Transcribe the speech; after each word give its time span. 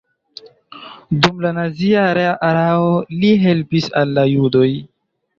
Dum 1.25 1.41
la 1.45 1.49
nazia 1.57 2.05
erao 2.47 2.87
li 3.19 3.29
helpis 3.43 3.91
al 4.01 4.15
la 4.19 4.23
judoj. 4.31 4.71